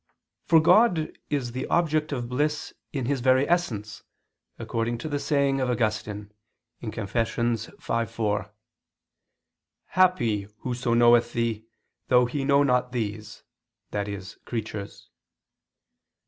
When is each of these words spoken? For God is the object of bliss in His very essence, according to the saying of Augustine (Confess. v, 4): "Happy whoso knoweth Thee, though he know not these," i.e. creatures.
For 0.47 0.59
God 0.59 1.15
is 1.29 1.51
the 1.51 1.67
object 1.67 2.11
of 2.11 2.27
bliss 2.27 2.73
in 2.91 3.05
His 3.05 3.21
very 3.21 3.47
essence, 3.47 4.01
according 4.57 4.97
to 4.97 5.07
the 5.07 5.19
saying 5.19 5.61
of 5.61 5.69
Augustine 5.69 6.31
(Confess. 6.81 7.67
v, 7.67 8.05
4): 8.07 8.51
"Happy 9.89 10.47
whoso 10.61 10.95
knoweth 10.95 11.33
Thee, 11.33 11.67
though 12.07 12.25
he 12.25 12.43
know 12.43 12.63
not 12.63 12.91
these," 12.91 13.43
i.e. 13.93 14.19
creatures. 14.43 15.07